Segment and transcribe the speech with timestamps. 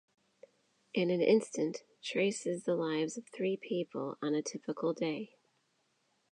[0.95, 5.35] "In an Instant" traces the lives of three people on a typical day.